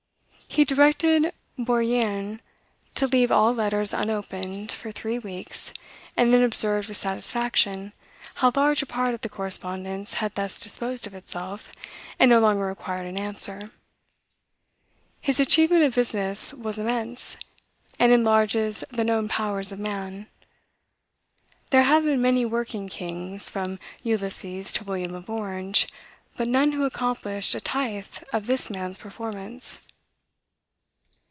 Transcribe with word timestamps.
He 0.53 0.65
directed 0.65 1.31
Bourienne 1.57 2.41
to 2.95 3.07
leave 3.07 3.31
all 3.31 3.53
letters 3.53 3.93
unopened 3.93 4.69
for 4.69 4.91
three 4.91 5.17
weeks, 5.17 5.71
and 6.17 6.33
then 6.33 6.43
observed 6.43 6.89
with 6.89 6.97
satisfaction 6.97 7.93
how 8.35 8.51
large 8.53 8.81
a 8.81 8.85
part 8.85 9.13
of 9.13 9.21
the 9.21 9.29
correspondence 9.29 10.15
had 10.15 10.35
thus 10.35 10.59
disposed 10.59 11.07
of 11.07 11.15
itself, 11.15 11.71
and 12.19 12.29
no 12.29 12.41
longer 12.41 12.65
required 12.65 13.07
an 13.07 13.17
answer. 13.17 13.71
His 15.21 15.39
achievement 15.39 15.83
of 15.85 15.95
business 15.95 16.53
was 16.53 16.77
immense, 16.77 17.37
and 17.97 18.11
enlarges 18.11 18.83
the 18.91 19.05
known 19.05 19.29
powers 19.29 19.71
of 19.71 19.79
man. 19.79 20.27
There 21.69 21.83
have 21.83 22.03
been 22.03 22.21
many 22.21 22.43
working 22.43 22.89
kings, 22.89 23.47
from 23.49 23.79
Ulysses 24.03 24.73
to 24.73 24.83
William 24.83 25.15
of 25.15 25.29
Orange, 25.29 25.87
but 26.35 26.49
none 26.49 26.73
who 26.73 26.83
accomplished 26.83 27.55
a 27.55 27.61
tithe 27.61 28.17
of 28.33 28.47
this 28.47 28.69
man's 28.69 28.97
performance. 28.97 29.79